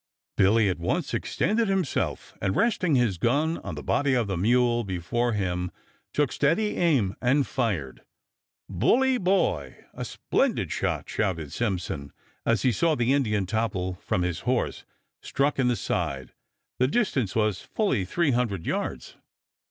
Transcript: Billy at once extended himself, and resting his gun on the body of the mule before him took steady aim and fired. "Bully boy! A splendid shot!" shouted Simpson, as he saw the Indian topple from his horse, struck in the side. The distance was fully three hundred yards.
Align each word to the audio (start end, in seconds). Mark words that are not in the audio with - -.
Billy 0.35 0.67
at 0.67 0.79
once 0.79 1.13
extended 1.13 1.67
himself, 1.67 2.35
and 2.41 2.55
resting 2.55 2.95
his 2.95 3.19
gun 3.19 3.59
on 3.59 3.75
the 3.75 3.83
body 3.83 4.15
of 4.15 4.25
the 4.25 4.35
mule 4.35 4.83
before 4.83 5.33
him 5.33 5.69
took 6.11 6.31
steady 6.31 6.75
aim 6.75 7.13
and 7.21 7.45
fired. 7.45 8.01
"Bully 8.67 9.19
boy! 9.19 9.77
A 9.93 10.03
splendid 10.03 10.71
shot!" 10.71 11.07
shouted 11.07 11.53
Simpson, 11.53 12.11
as 12.47 12.63
he 12.63 12.71
saw 12.71 12.95
the 12.95 13.13
Indian 13.13 13.45
topple 13.45 13.93
from 14.03 14.23
his 14.23 14.39
horse, 14.39 14.85
struck 15.21 15.59
in 15.59 15.67
the 15.67 15.75
side. 15.75 16.33
The 16.79 16.87
distance 16.87 17.35
was 17.35 17.61
fully 17.61 18.03
three 18.03 18.31
hundred 18.31 18.65
yards. 18.65 19.17